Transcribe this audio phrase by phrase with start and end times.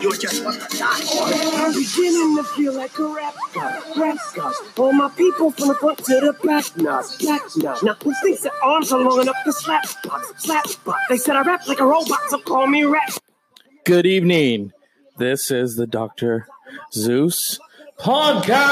[0.00, 1.24] You're just what the die for.
[1.24, 4.54] I'm beginning to feel like a rap god, rap god.
[4.76, 7.76] All my people from the front to the back now, back now.
[7.82, 10.98] Now who thinks their arms are long enough to slap spot, slap spot?
[11.08, 13.10] They said I rap like a robot, so call me rap.
[13.84, 14.72] Good evening.
[15.16, 16.46] This is the Dr.
[16.92, 17.58] Zeus
[17.98, 18.68] podcast.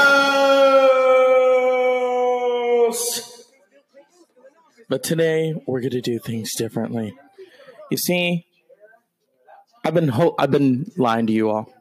[4.87, 7.17] But today we're going to do things differently.
[7.91, 8.46] You see,
[9.87, 11.73] I've been ho- I've been lying to you all.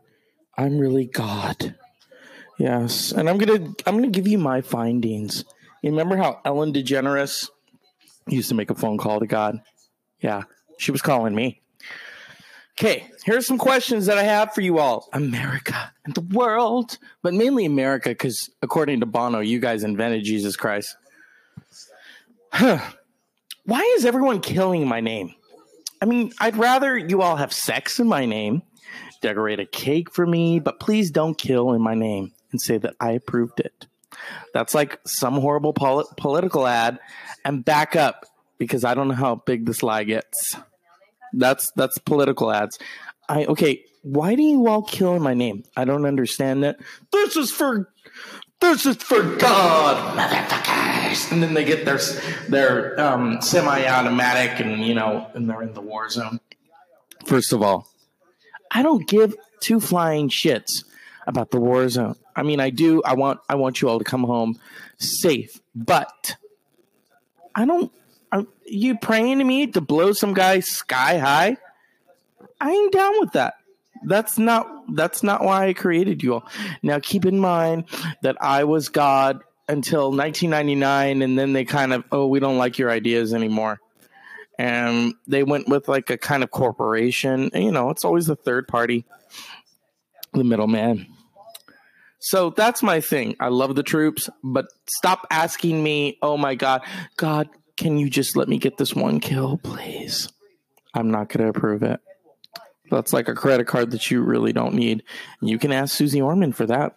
[0.57, 1.75] I'm really God.
[2.57, 5.45] Yes, and I'm gonna I'm gonna give you my findings.
[5.83, 7.51] You remember how Ellen DeGeneres
[8.29, 9.61] used to make a phone call to God?
[10.21, 10.45] Yeah,
[10.79, 11.61] she was calling me.
[12.79, 15.09] Okay, here's some questions that I have for you all.
[15.13, 20.55] America and the world, but mainly America, because according to Bono, you guys invented Jesus
[20.55, 20.95] Christ.
[22.53, 22.79] Huh.
[23.65, 25.35] Why is everyone killing my name?
[26.01, 28.63] I mean, I'd rather you all have sex in my name,
[29.23, 32.95] decorate a cake for me, but please don't kill in my name and say that
[33.01, 33.87] I approved it.
[34.55, 36.99] That's like some horrible poli- political ad
[37.45, 38.27] and back up
[38.59, 40.57] because I don't know how big this lie gets.
[41.33, 42.79] That's that's political ads.
[43.29, 45.65] I okay, why do you all kill in my name?
[45.77, 46.79] I don't understand that.
[47.13, 47.91] This is for
[48.61, 50.76] this is for God,
[51.31, 51.99] And then they get their
[52.49, 56.41] their um, semi-automatic, and you know, and they're in the war zone.
[57.25, 57.89] First of all,
[58.71, 60.85] I don't give two flying shits
[61.27, 62.17] about the war zone.
[62.35, 63.03] I mean, I do.
[63.05, 64.59] I want I want you all to come home
[64.99, 66.37] safe, but
[67.55, 67.93] I don't.
[68.33, 71.57] Are you praying to me to blow some guy sky high?
[72.61, 73.55] I ain't down with that.
[74.05, 76.49] That's not that's not why I created you all.
[76.83, 77.85] Now keep in mind
[78.23, 82.79] that I was God until 1999 and then they kind of oh we don't like
[82.79, 83.81] your ideas anymore.
[84.59, 87.51] And they went with like a kind of corporation.
[87.53, 89.05] And, you know, it's always the third party,
[90.33, 91.07] the middleman.
[92.19, 93.37] So that's my thing.
[93.39, 96.83] I love the troops, but stop asking me, "Oh my god,
[97.17, 100.29] God, can you just let me get this one kill, please?"
[100.95, 102.01] I'm not going to approve it.
[102.91, 105.03] That's like a credit card that you really don't need.
[105.41, 106.95] You can ask Susie Orman for that.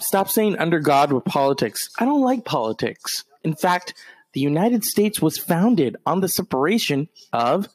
[0.00, 1.88] Stop saying under God with politics.
[1.98, 3.24] I don't like politics.
[3.44, 3.94] In fact,
[4.32, 7.68] the United States was founded on the separation of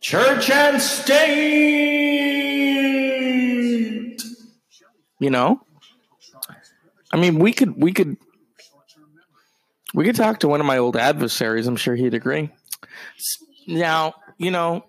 [0.00, 1.24] church and state.
[5.18, 5.64] You know?
[7.12, 8.16] I mean, we could we could
[9.94, 11.66] we could talk to one of my old adversaries.
[11.66, 12.50] I'm sure he'd agree.
[13.66, 14.84] Now, you know,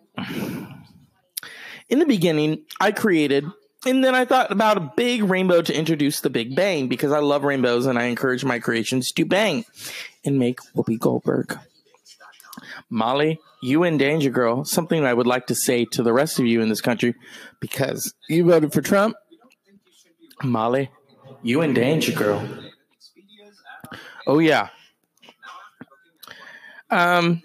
[1.88, 3.46] in the beginning, I created,
[3.86, 7.20] and then I thought about a big rainbow to introduce the Big Bang because I
[7.20, 9.66] love rainbows and I encourage my creations to bang
[10.24, 11.58] and make Whoopi Goldberg.
[12.90, 14.66] Molly, you in danger, girl.
[14.66, 17.16] Something I would like to say to the rest of you in this country
[17.60, 19.16] because you voted for Trump.
[20.44, 20.92] Molly,
[21.44, 22.48] you in danger, girl.
[24.28, 24.70] Oh, yeah.
[26.90, 27.42] Um,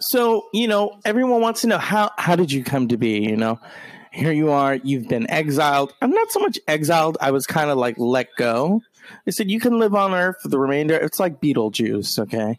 [0.00, 3.36] so you know everyone wants to know how how did you come to be you
[3.36, 3.60] know
[4.12, 5.94] here you are you've been exiled.
[6.02, 8.82] I'm not so much exiled i was kind of like let go.
[9.24, 12.58] They said you can live on earth for the remainder it's like beetlejuice okay?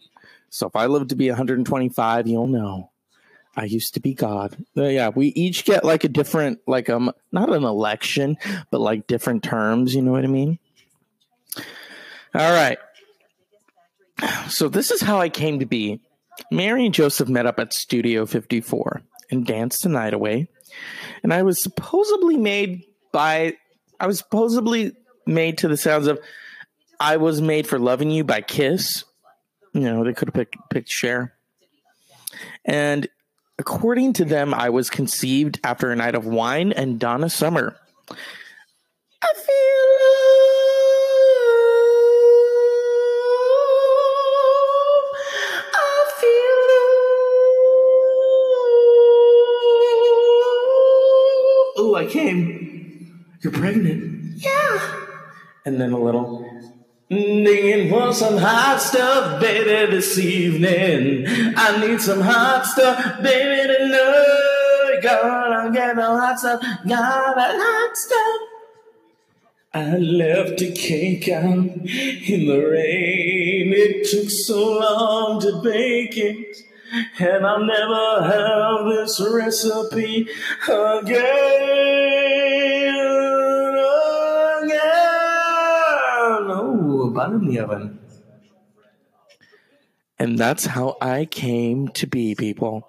[0.50, 2.90] So if i live to be 125 you'll know.
[3.56, 4.56] I used to be god.
[4.78, 8.38] Uh, yeah we each get like a different like um not an election
[8.70, 10.60] but like different terms you know what i mean?
[12.34, 12.78] All right
[14.50, 16.00] so this is how i came to be.
[16.50, 20.48] Mary and Joseph met up at Studio 54 and danced the night away.
[21.24, 23.54] And I was supposedly made by,
[24.00, 24.94] I was supposedly
[25.26, 26.20] made to the sounds of,
[27.00, 29.04] I was made for loving you by Kiss.
[29.74, 30.94] You know, they could have picked, picked.
[32.66, 33.08] And
[33.58, 37.76] according to them, I was conceived after a night of wine and Donna Summer.
[39.22, 39.81] I feel.
[52.32, 54.38] You're pregnant.
[54.38, 54.80] Yeah.
[55.66, 56.48] And then a little.
[57.10, 61.26] Digging for some hot stuff, baby, this evening.
[61.58, 65.00] I need some hot stuff, baby, tonight.
[65.04, 68.42] Gonna get the hot stuff, got a hot stuff.
[69.74, 73.74] I left a cake out in the rain.
[73.74, 76.58] It took so long to bake it.
[77.20, 80.28] And I'll never have this recipe.
[80.68, 82.11] Again.
[87.14, 88.00] Bun in the oven.
[90.20, 92.88] And that's how I came to be, people.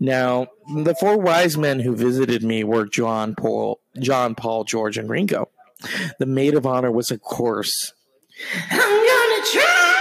[0.00, 5.08] Now, the four wise men who visited me were John Paul, John Paul, George, and
[5.08, 5.48] Ringo.
[6.18, 7.92] The maid of honor was, of course,
[8.70, 9.92] I'm gonna try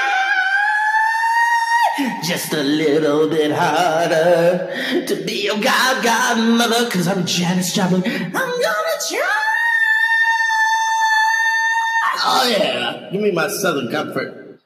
[2.24, 8.04] just a little bit harder to be your god godmother, cause I'm Janis Joplin.
[8.06, 9.61] I'm gonna try.
[12.24, 14.60] Oh yeah, give me my Southern comfort.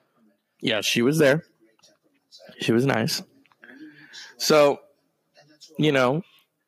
[0.62, 1.44] Yeah, she was there.
[2.60, 3.22] She was nice.
[4.38, 4.80] So,
[5.78, 6.24] you know,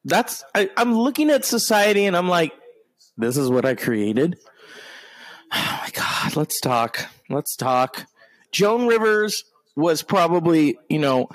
[0.05, 2.53] that's I, I'm looking at society and I'm like,
[3.17, 4.37] this is what I created.
[5.49, 7.05] Oh my god, let's talk.
[7.29, 8.05] Let's talk.
[8.51, 9.45] Joan Rivers
[9.77, 11.29] was probably, you know,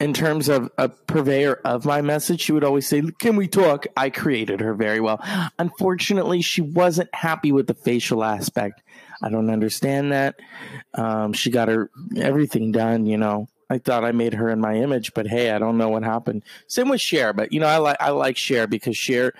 [0.00, 3.86] in terms of a purveyor of my message, she would always say, Can we talk?
[3.96, 5.20] I created her very well.
[5.58, 8.82] Unfortunately, she wasn't happy with the facial aspect.
[9.22, 10.36] I don't understand that.
[10.94, 13.48] Um, she got her everything done, you know.
[13.70, 16.42] I thought I made her in my image, but hey, I don't know what happened.
[16.68, 19.34] Same with Cher, but you know, I like I like Cher because Cher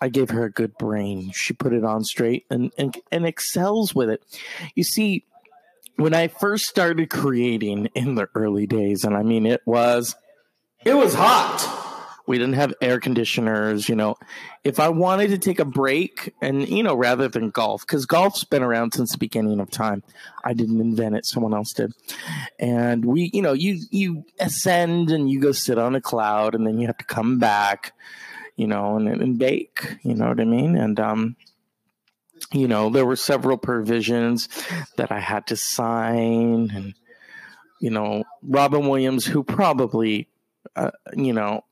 [0.00, 1.30] I gave her a good brain.
[1.32, 4.24] She put it on straight and, and and excels with it.
[4.74, 5.26] You see,
[5.96, 10.14] when I first started creating in the early days, and I mean it was
[10.84, 11.78] it was hot.
[12.26, 14.14] We didn't have air conditioners, you know.
[14.62, 18.44] If I wanted to take a break and you know, rather than golf, because golf's
[18.44, 20.02] been around since the beginning of time.
[20.44, 21.92] I didn't invent it, someone else did.
[22.58, 26.66] And we, you know, you you ascend and you go sit on a cloud and
[26.66, 27.92] then you have to come back,
[28.56, 30.76] you know, and, and bake, you know what I mean?
[30.76, 31.36] And um
[32.52, 34.48] you know, there were several provisions
[34.96, 36.94] that I had to sign, and
[37.80, 40.28] you know, Robin Williams, who probably,
[40.76, 41.64] uh, you know,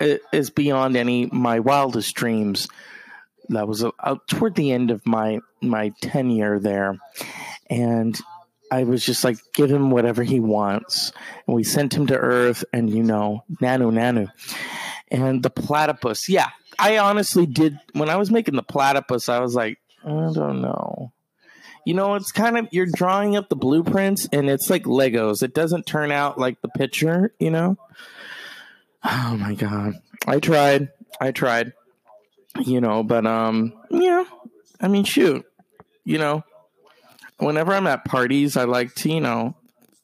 [0.00, 2.68] is beyond any my wildest dreams.
[3.48, 6.98] That was uh, toward the end of my my tenure there,
[7.68, 8.18] and
[8.70, 11.12] I was just like, give him whatever he wants,
[11.46, 14.30] and we sent him to Earth, and you know, nanu nanu,
[15.08, 16.28] and the platypus.
[16.28, 19.28] Yeah, I honestly did when I was making the platypus.
[19.28, 21.12] I was like, I don't know.
[21.84, 25.42] You know, it's kind of you're drawing up the blueprints and it's like Legos.
[25.42, 27.78] It doesn't turn out like the picture, you know?
[29.04, 29.94] Oh my god.
[30.26, 30.88] I tried.
[31.20, 31.72] I tried.
[32.58, 34.24] You know, but um yeah.
[34.80, 35.44] I mean shoot.
[36.04, 36.44] You know,
[37.38, 39.54] whenever I'm at parties, I like to, you know,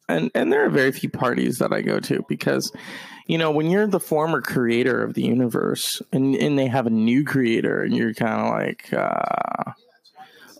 [0.08, 2.72] and and there are very few parties that I go to because
[3.26, 6.90] you know, when you're the former creator of the universe and and they have a
[6.90, 9.72] new creator and you're kind of like uh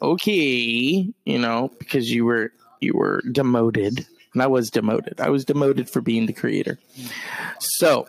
[0.02, 4.06] okay, you know, because you were you were demoted.
[4.34, 5.20] And I was demoted.
[5.20, 6.78] I was demoted for being the creator.
[7.58, 8.06] So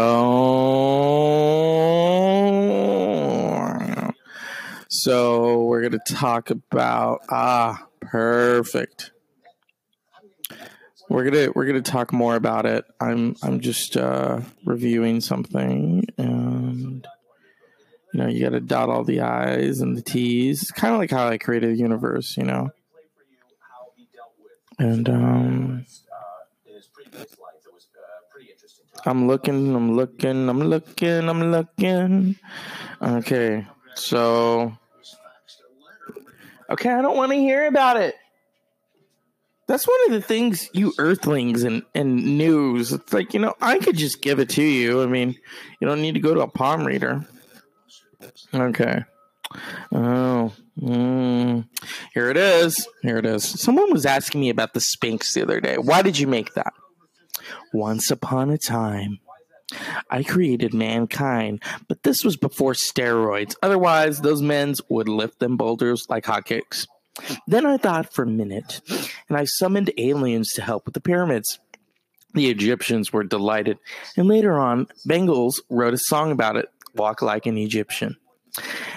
[4.88, 9.10] So we're going to talk about ah, perfect
[11.08, 12.84] we're gonna we're gonna talk more about it.
[13.00, 17.06] I'm I'm just uh, reviewing something, and
[18.12, 20.62] you know you got to dot all the i's and the t's.
[20.62, 22.70] It's kind of like how I created a universe, you know.
[24.78, 25.86] And um,
[29.04, 32.36] I'm looking, I'm looking, I'm looking, I'm looking.
[33.00, 34.76] Okay, so
[36.70, 38.14] okay, I don't want to hear about it.
[39.68, 42.92] That's one of the things you earthlings and, and news.
[42.92, 45.02] It's like, you know, I could just give it to you.
[45.02, 45.36] I mean,
[45.78, 47.26] you don't need to go to a palm reader.
[48.54, 49.04] Okay.
[49.92, 51.68] Oh, mm.
[52.14, 52.88] here it is.
[53.02, 53.44] Here it is.
[53.44, 55.76] Someone was asking me about the Sphinx the other day.
[55.76, 56.72] Why did you make that?
[57.72, 59.18] Once upon a time,
[60.10, 63.54] I created mankind, but this was before steroids.
[63.62, 66.86] Otherwise, those men's would lift them boulders like hotcakes.
[67.46, 68.80] Then I thought for a minute,
[69.28, 71.58] and I summoned aliens to help with the pyramids.
[72.34, 73.78] The Egyptians were delighted,
[74.16, 78.16] and later on, Bangles wrote a song about it, Walk Like an Egyptian.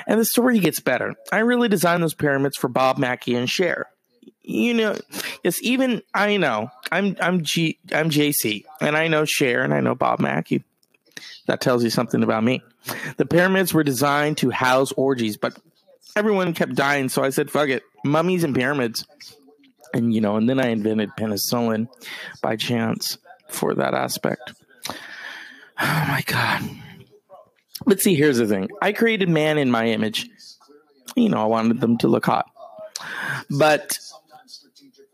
[0.08, 1.16] And the story gets better.
[1.32, 3.88] I really designed those pyramids for Bob Mackie and Cher.
[4.44, 4.98] You know,
[5.44, 9.82] yes, even I know I'm I'm G I'm JC, and I know Cher, and I
[9.82, 10.64] know Bob Mackie.
[11.46, 12.64] That tells you something about me.
[13.18, 15.58] The pyramids were designed to house orgies, but
[16.16, 19.06] everyone kept dying, so I said, "Fuck it, mummies and pyramids."
[19.94, 21.88] And you know, and then I invented penicillin
[22.42, 23.18] by chance
[23.50, 24.54] for that aspect.
[25.84, 26.62] Oh my god!
[27.88, 30.30] But see, here's the thing: I created man in my image.
[31.16, 32.46] You know, I wanted them to look hot,
[33.50, 33.98] but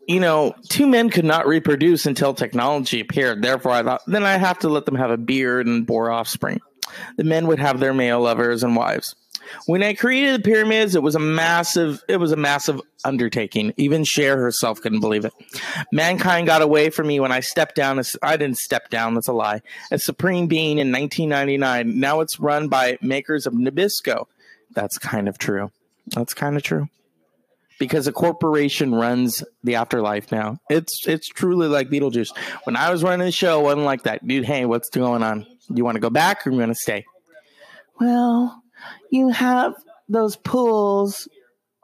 [0.08, 3.42] you know, two men could not reproduce until technology appeared.
[3.42, 6.60] Therefore, I thought then I have to let them have a beard and bore offspring.
[7.16, 9.14] The men would have their male lovers and wives.
[9.66, 13.72] When I created the pyramids, it was a massive it was a massive undertaking.
[13.76, 15.32] Even Cher herself couldn't believe it.
[15.92, 19.28] Mankind got away from me when I stepped down as I didn't step down, that's
[19.28, 19.62] a lie.
[19.90, 21.98] As supreme being in 1999.
[21.98, 24.26] Now it's run by makers of Nabisco.
[24.72, 25.70] That's kind of true.
[26.14, 26.88] That's kind of true.
[27.78, 30.58] Because a corporation runs the afterlife now.
[30.68, 32.36] It's it's truly like Beetlejuice.
[32.64, 34.26] When I was running the show, it wasn't like that.
[34.26, 35.46] Dude, hey, what's going on?
[35.72, 37.04] You want to go back or you want to stay?
[38.00, 38.62] Well,
[39.10, 39.74] you have
[40.08, 41.28] those pools,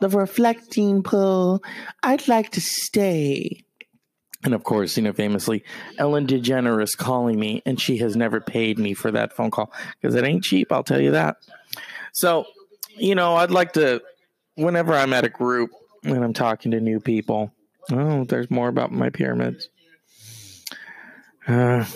[0.00, 1.62] the reflecting pool.
[2.02, 3.64] I'd like to stay.
[4.42, 5.64] And of course, you know, famously,
[5.96, 10.14] Ellen DeGeneres calling me, and she has never paid me for that phone call because
[10.14, 11.36] it ain't cheap, I'll tell you that.
[12.12, 12.44] So,
[12.96, 14.02] you know, I'd like to,
[14.54, 15.70] whenever I'm at a group
[16.02, 17.52] and I'm talking to new people,
[17.90, 19.70] oh, there's more about my pyramids.
[21.48, 21.86] Uh,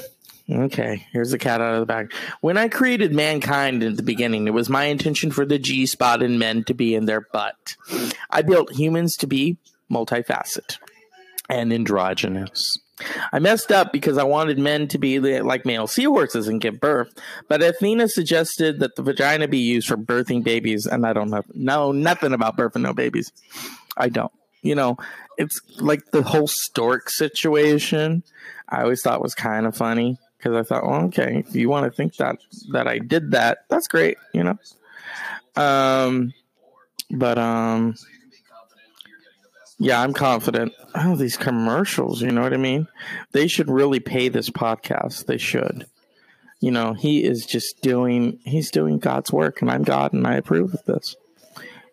[0.51, 2.13] Okay, here's the cat out of the bag.
[2.41, 6.23] When I created mankind in the beginning, it was my intention for the G spot
[6.23, 7.77] in men to be in their butt.
[8.31, 9.59] I built humans to be
[9.93, 10.79] multifaceted
[11.51, 12.79] and androgynous.
[13.31, 17.13] I messed up because I wanted men to be like male seahorses and give birth,
[17.49, 21.43] but Athena suggested that the vagina be used for birthing babies, and I don't know,
[21.55, 23.33] know nothing about birthing no babies.
[23.97, 24.33] I don't.
[24.63, 24.97] You know,
[25.37, 28.25] it's like the whole stork situation.
[28.69, 31.85] I always thought was kind of funny because I thought, well, okay, if you want
[31.85, 32.39] to think that
[32.71, 34.59] that I did that, that's great, you know.
[35.57, 36.33] Um,
[37.11, 37.97] but um,
[39.79, 40.73] yeah, I'm confident.
[40.95, 42.87] Oh, these commercials, you know what I mean?
[43.33, 45.27] They should really pay this podcast.
[45.27, 45.87] They should.
[46.61, 50.35] You know, he is just doing he's doing God's work, and I'm God, and I
[50.35, 51.17] approve of this.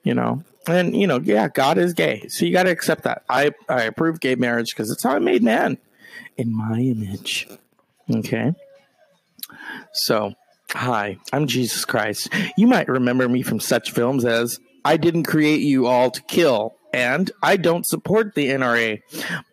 [0.04, 3.24] You know, and you know, yeah, God is gay, so you got to accept that.
[3.30, 5.78] I I approve gay marriage because it's how I made man
[6.38, 7.48] in my image.
[8.10, 8.54] Okay.
[9.94, 10.34] So,
[10.72, 12.30] hi, I'm Jesus Christ.
[12.58, 16.76] You might remember me from such films as I Didn't Create You All to Kill
[16.94, 19.02] and I Don't Support the NRA.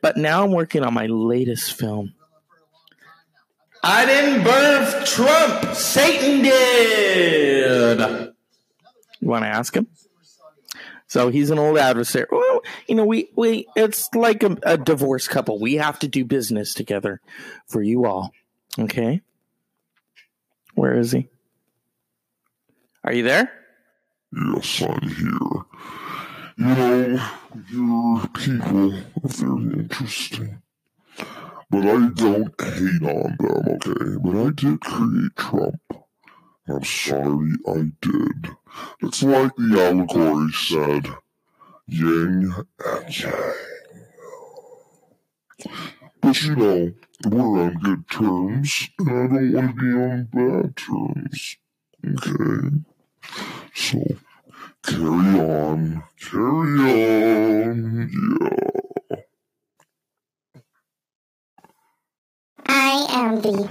[0.01, 2.15] But now I'm working on my latest film.
[3.83, 7.99] I didn't birth Trump, Satan did.
[9.21, 9.89] You want to ask him?
[11.09, 12.27] So he's an old adversary.
[12.31, 15.61] Well, you know, we we it's like a, a divorced couple.
[15.61, 17.21] We have to do business together
[17.69, 18.31] for you all.
[18.79, 19.21] Okay.
[20.75, 21.29] Where is he?
[23.05, 23.51] Are you there?
[24.33, 25.65] Yes, I'm here.
[26.57, 27.29] You know,
[27.71, 30.63] your people are very interesting.
[31.71, 34.17] But I don't hate on them, okay?
[34.23, 35.81] But I did create Trump.
[36.69, 38.51] I'm sorry I did.
[39.03, 41.09] It's like the allegory said
[41.87, 42.55] yin
[42.87, 43.55] and yang.
[46.23, 46.93] But you know,
[47.27, 51.57] we're on good terms, and I don't want to be on bad terms.
[52.07, 52.85] Okay?
[53.75, 53.99] So,
[54.85, 56.79] carry on, carry
[57.65, 58.11] on,
[58.41, 59.17] yeah.
[62.67, 63.69] I am the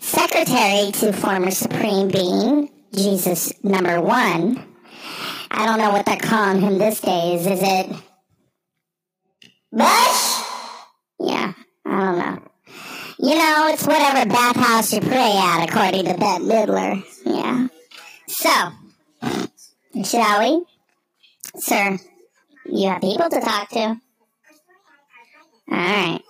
[0.00, 4.62] secretary to former Supreme Being, Jesus number one.
[5.50, 7.46] I don't know what they're calling him these days.
[7.46, 7.88] Is it
[9.72, 10.42] Bush?
[11.18, 11.53] Yeah,
[11.84, 12.42] I don't know.
[13.18, 17.04] You know, it's whatever bathhouse you pray at, according to Bette Midler.
[17.24, 17.68] Yeah.
[18.26, 20.64] So, shall we?
[21.56, 21.98] Sir,
[22.66, 23.80] you have people to talk to.
[23.80, 23.98] All
[25.68, 26.20] right.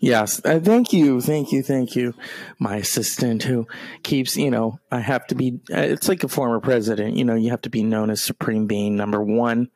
[0.00, 0.44] Yes.
[0.44, 1.20] Uh, thank you.
[1.20, 1.62] Thank you.
[1.62, 2.14] Thank you.
[2.58, 3.66] My assistant who
[4.02, 7.34] keeps, you know, I have to be, uh, it's like a former president, you know,
[7.34, 9.70] you have to be known as supreme being number one.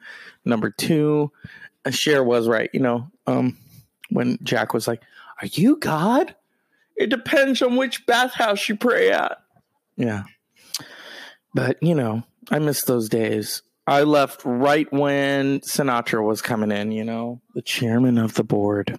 [0.44, 1.32] Number two,
[1.84, 3.56] uh, Cher was right, you know, um,
[4.10, 5.02] when Jack was like,
[5.40, 6.34] Are you God?
[6.96, 9.38] It depends on which bathhouse you pray at.
[9.96, 10.24] Yeah.
[11.54, 13.62] But, you know, I miss those days.
[13.86, 18.98] I left right when Sinatra was coming in, you know, the chairman of the board.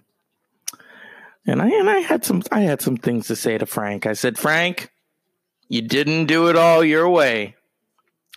[1.46, 4.06] And I and I had some I had some things to say to Frank.
[4.06, 4.90] I said, "Frank,
[5.68, 7.56] you didn't do it all your way."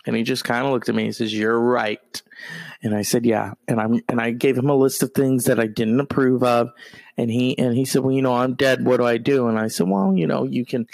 [0.06, 2.22] And he just kind of looked at me and says, "You're right."
[2.82, 5.58] And I said, "Yeah." And I'm and I gave him a list of things that
[5.58, 6.70] I didn't approve of.
[7.18, 8.84] And he and he said, "Well, you know, I'm dead.
[8.84, 10.86] What do I do?" And I said, "Well, you know, you can.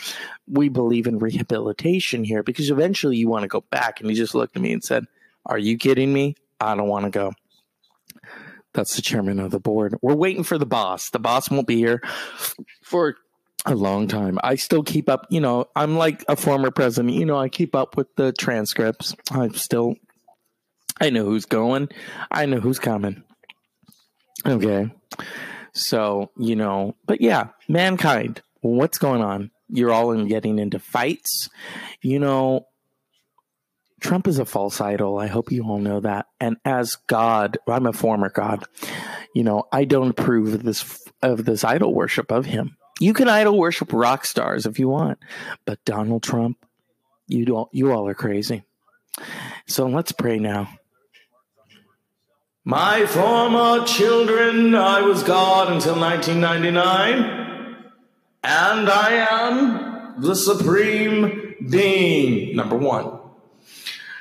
[0.48, 4.34] We believe in rehabilitation here because eventually you want to go back." And he just
[4.34, 5.04] looked at me and said,
[5.44, 6.36] "Are you kidding me?
[6.60, 7.32] I don't want to go."
[8.72, 9.96] That's the chairman of the board.
[10.00, 11.10] We're waiting for the boss.
[11.10, 12.02] The boss won't be here
[12.82, 13.16] for
[13.64, 14.38] a long time.
[14.42, 17.14] I still keep up, you know, I'm like a former president.
[17.14, 19.14] You know, I keep up with the transcripts.
[19.30, 19.96] I'm still,
[21.00, 21.88] I know who's going,
[22.30, 23.22] I know who's coming.
[24.44, 24.90] Okay.
[25.74, 29.50] So, you know, but yeah, mankind, what's going on?
[29.68, 31.48] You're all in getting into fights.
[32.02, 32.66] You know,
[34.00, 35.18] Trump is a false idol.
[35.18, 36.26] I hope you all know that.
[36.40, 38.64] And as God, I'm a former God.
[39.34, 42.76] You know, I don't approve of this of this idol worship of him.
[43.02, 45.18] You can idol worship rock stars if you want,
[45.64, 46.64] but Donald Trump,
[47.26, 47.68] you don't.
[47.72, 48.62] You all are crazy.
[49.66, 50.68] So let's pray now.
[52.64, 57.76] My former children, I was God until 1999,
[58.44, 62.54] and I am the supreme being.
[62.54, 63.18] Number one.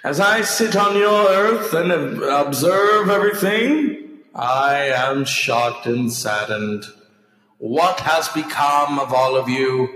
[0.04, 6.86] As I sit on your earth and observe everything, I am shocked and saddened.
[7.62, 9.88] What has become of all of you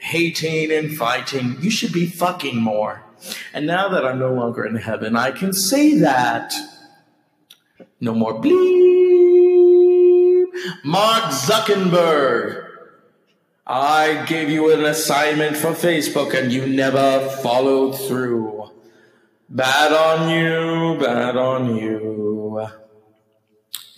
[0.00, 1.56] hating and fighting?
[1.60, 3.04] You should be fucking more.
[3.54, 6.52] And now that I'm no longer in heaven, I can say that.
[8.00, 8.56] No more bleep.
[10.82, 12.66] Mark Zuckerberg.
[13.68, 18.68] I gave you an assignment for Facebook and you never followed through.
[19.48, 22.66] Bad on you, bad on you.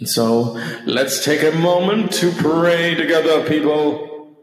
[0.06, 4.36] So let's take a moment to pray together, people.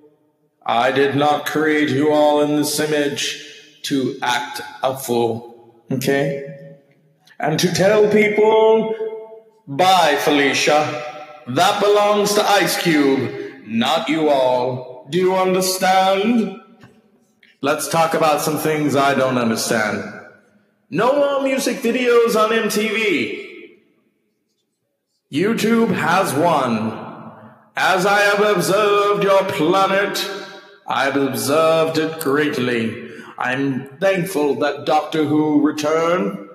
[0.65, 3.45] I did not create you all in this image
[3.83, 6.77] to act a fool, okay?
[7.39, 8.95] And to tell people,
[9.67, 11.07] bye, Felicia.
[11.47, 15.07] That belongs to Ice Cube, not you all.
[15.09, 16.61] Do you understand?
[17.61, 20.03] Let's talk about some things I don't understand.
[20.89, 23.50] No more music videos on MTV.
[25.31, 26.91] YouTube has won.
[27.77, 30.29] As I have observed your planet,
[30.85, 33.09] I have observed it greatly.
[33.37, 36.49] I'm thankful that Doctor Who returned.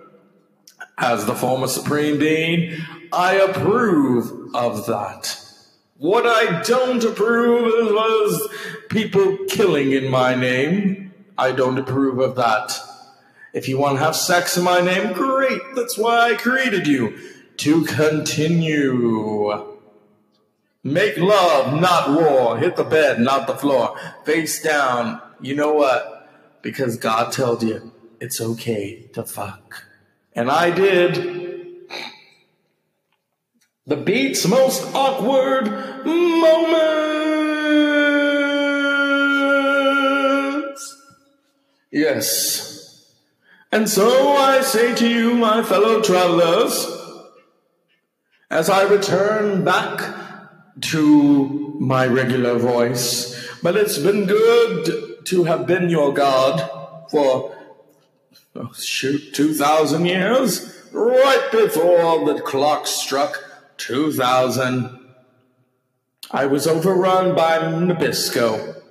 [0.99, 2.76] As the former Supreme Being,
[3.14, 5.42] I approve of that.
[5.97, 8.49] What I don't approve of was
[8.90, 11.14] people killing in my name.
[11.38, 12.78] I don't approve of that.
[13.54, 15.62] If you want to have sex in my name, great.
[15.75, 17.18] That's why I created you.
[17.58, 19.76] To continue.
[20.84, 22.58] Make love, not war.
[22.58, 23.98] Hit the bed, not the floor.
[24.24, 25.20] Face down.
[25.40, 26.28] You know what?
[26.62, 29.85] Because God told you it's okay to fuck.
[30.33, 31.37] And I did.
[33.87, 35.66] The beat's most awkward
[36.04, 36.87] moments.
[41.90, 43.12] Yes.
[43.72, 46.95] And so I say to you, my fellow travelers,
[48.50, 50.14] as I return back
[50.80, 57.56] to my regular voice, but it's been good to have been your God for,
[58.54, 63.42] oh, shoot, 2,000 years, right before the clock struck
[63.78, 65.00] 2,000.
[66.30, 68.82] I was overrun by Nabisco.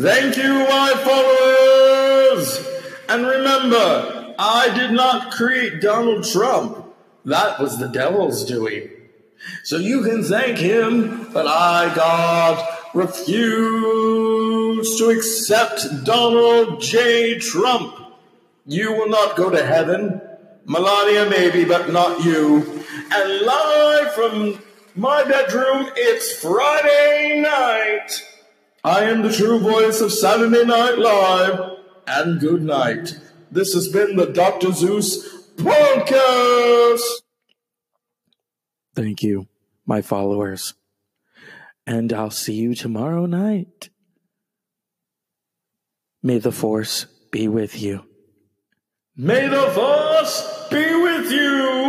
[0.00, 2.66] Thank you, my followers!
[3.08, 6.79] And remember, I did not create Donald Trump.
[7.24, 8.90] That was the devil's doing.
[9.64, 17.38] So you can thank him, but I, God, refuse to accept Donald J.
[17.38, 17.94] Trump.
[18.66, 20.20] You will not go to heaven.
[20.66, 22.84] Melania, maybe, but not you.
[23.12, 24.62] And live from
[24.94, 28.24] my bedroom, it's Friday night.
[28.84, 31.60] I am the true voice of Saturday Night Live
[32.06, 33.18] and good night.
[33.50, 34.72] This has been the Dr.
[34.72, 37.00] Zeus podcast.
[38.94, 39.46] Thank you,
[39.86, 40.74] my followers.
[41.86, 43.90] And I'll see you tomorrow night.
[46.22, 48.04] May the force be with you.
[49.16, 51.80] May the force be with you.